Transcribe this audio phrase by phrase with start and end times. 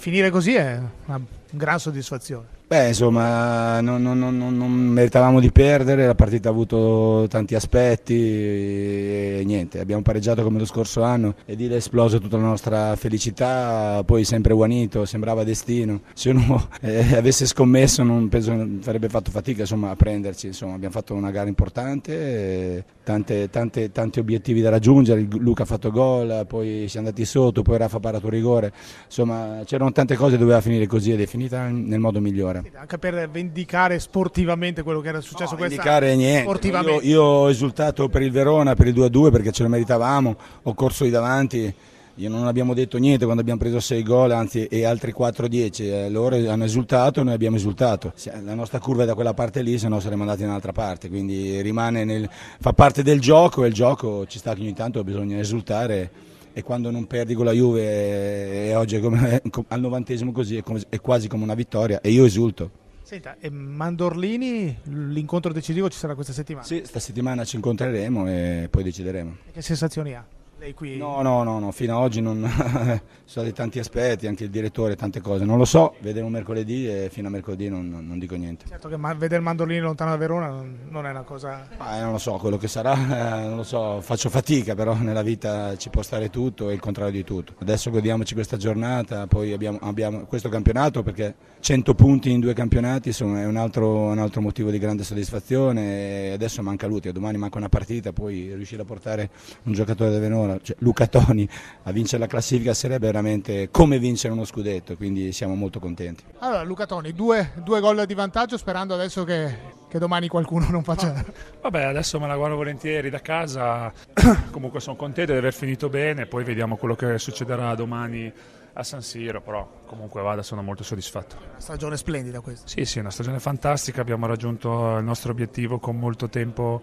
[0.00, 1.20] Finire così è una
[1.50, 2.59] gran soddisfazione.
[2.70, 8.14] Beh, insomma, non, non, non, non, meritavamo di perdere, la partita ha avuto tanti aspetti
[8.14, 12.94] e niente, abbiamo pareggiato come lo scorso anno e lì è esplosa tutta la nostra
[12.94, 16.02] felicità, poi sempre guanito, sembrava destino.
[16.14, 20.74] Se uno eh, avesse scommesso non penso che avrebbe fatto fatica insomma, a prenderci, insomma,
[20.74, 26.44] abbiamo fatto una gara importante, tante, tante, tanti obiettivi da raggiungere, Luca ha fatto gol,
[26.46, 28.72] poi siamo andati sotto, poi Rafa ha parato rigore,
[29.06, 32.59] insomma c'erano tante cose, doveva finire così ed è finita nel modo migliore.
[32.74, 36.68] Anche per vendicare sportivamente quello che era successo no, questa vendicare niente.
[36.68, 40.74] Io, io, ho esultato per il Verona, per il 2-2 perché ce lo meritavamo, ho
[40.74, 41.74] corso di davanti.
[42.20, 46.10] Io non abbiamo detto niente quando abbiamo preso 6 gol, anzi e altri 4-10, eh,
[46.10, 48.12] loro hanno esultato, noi abbiamo esultato.
[48.44, 51.08] La nostra curva è da quella parte lì, se no saremmo andati da un'altra parte,
[51.08, 52.28] quindi rimane nel,
[52.60, 56.10] fa parte del gioco e il gioco ci sta che ogni tanto bisogna esultare
[56.52, 60.62] e quando non perdi con la Juve e oggi è come, al novantesimo così è,
[60.62, 62.78] come, è quasi come una vittoria e io esulto.
[63.02, 66.64] Senta, e Mandorlini, l'incontro decisivo ci sarà questa settimana?
[66.64, 69.36] Sì, questa settimana ci incontreremo e poi decideremo.
[69.48, 70.24] E che sensazioni ha?
[70.60, 70.98] Lei qui...
[70.98, 72.46] No, no, no, no, fino ad oggi non...
[73.24, 75.44] sono stati tanti aspetti, anche il direttore, tante cose.
[75.46, 78.66] Non lo so, vedremo mercoledì e fino a mercoledì non, non dico niente.
[78.68, 81.66] Certo che ma vedere Mandorlini lontano da Verona non, è una cosa...
[81.78, 82.92] Ah, non lo so, quello che sarà,
[83.40, 86.80] eh, non lo so, faccio fatica, però nella vita ci può stare tutto e il
[86.80, 87.54] contrario di tutto.
[87.60, 93.08] Adesso godiamoci questa giornata, poi abbiamo, abbiamo questo campionato perché 100 punti in due campionati
[93.08, 97.38] insomma, è un altro, un altro, motivo di grande soddisfazione e adesso manca l'ultimo, domani
[97.38, 99.30] manca una partita, poi riuscire a portare
[99.62, 100.20] un giocatore del
[100.50, 101.48] Venora cioè Luca Toni
[101.84, 106.24] a vincere la classifica sarebbe veramente come vincere uno scudetto, quindi siamo molto contenti.
[106.38, 109.56] Allora Luca Toni, due, due gol di vantaggio sperando adesso che,
[109.88, 111.24] che domani qualcuno non faccia...
[111.60, 113.92] Vabbè, adesso me la guardo volentieri da casa,
[114.50, 118.32] comunque sono contento di aver finito bene, poi vediamo quello che succederà domani
[118.80, 121.36] a San Siro, però comunque vada, sono molto soddisfatto.
[121.36, 122.66] Una stagione splendida questa.
[122.66, 126.80] Sì, sì, una stagione fantastica, abbiamo raggiunto il nostro obiettivo con molto tempo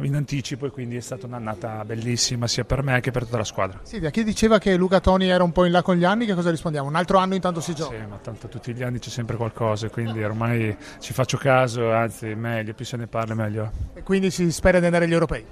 [0.00, 3.44] in anticipo e quindi è stata un'annata bellissima sia per me che per tutta la
[3.44, 3.80] squadra.
[3.84, 6.26] Sì, da chi diceva che Luca Toni era un po' in là con gli anni,
[6.26, 6.88] che cosa rispondiamo?
[6.88, 7.96] Un altro anno intanto si gioca?
[7.96, 12.34] Sì, ma tanto tutti gli anni c'è sempre qualcosa, quindi ormai ci faccio caso, anzi
[12.34, 13.70] meglio, più se ne parla meglio.
[13.94, 15.46] E quindi si spera di andare agli europei?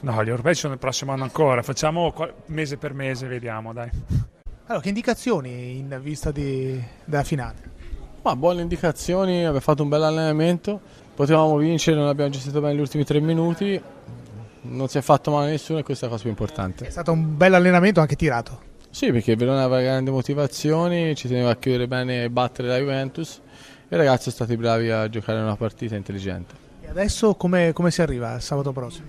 [0.00, 2.12] No, gli europei sono il prossimo anno ancora, facciamo
[2.46, 3.90] mese per mese, vediamo, dai.
[4.66, 7.72] Allora, che indicazioni in vista di, della finale?
[8.22, 10.80] Ma buone indicazioni, abbiamo fatto un bel allenamento,
[11.14, 13.78] potevamo vincere, non abbiamo gestito bene gli ultimi tre minuti,
[14.62, 16.86] non si è fatto male a nessuno e questa è la cosa più importante.
[16.86, 18.58] È stato un bel allenamento anche tirato.
[18.88, 23.42] Sì, perché Verona aveva grandi motivazioni, ci teneva a chiudere bene e battere la Juventus
[23.86, 26.54] e i ragazzi sono stati bravi a giocare una partita intelligente.
[26.80, 29.08] E adesso come, come si arriva sabato prossimo?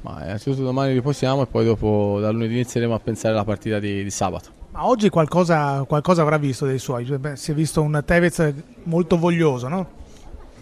[0.00, 4.02] Ma innanzitutto domani riposiamo e poi dopo da lunedì inizieremo a pensare alla partita di,
[4.02, 4.62] di sabato.
[4.74, 7.04] Ma oggi qualcosa, qualcosa, avrà visto dei suoi?
[7.04, 8.52] Beh, si è visto un Tevez
[8.82, 9.86] molto voglioso, no?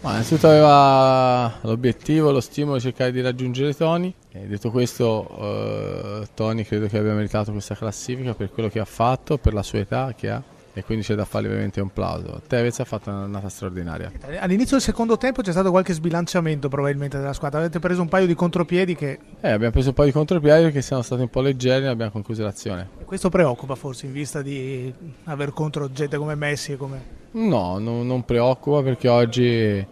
[0.01, 4.13] Ma innanzitutto aveva l'obiettivo, lo stimolo di cercare di raggiungere Tony.
[4.31, 8.85] E detto questo, eh, Tony credo che abbia meritato questa classifica per quello che ha
[8.85, 12.41] fatto, per la sua età che ha e quindi c'è da fargli veramente un plauso.
[12.47, 14.11] Tevez ha fatto un'annata straordinaria.
[14.39, 18.25] All'inizio del secondo tempo c'è stato qualche sbilanciamento probabilmente della squadra, avete preso un paio
[18.25, 19.19] di contropiedi che...
[19.39, 22.11] Eh, abbiamo preso un paio di contropiedi perché siamo stati un po' leggeri e abbiamo
[22.11, 22.89] concluso l'azione.
[22.99, 24.91] E questo preoccupa forse in vista di
[25.25, 27.21] aver contro gente come Messi e come...
[27.31, 29.85] No, non, non preoccupa perché oggi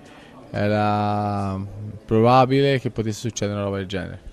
[0.52, 1.60] era
[2.06, 4.31] probabile che potesse succedere una roba del genere.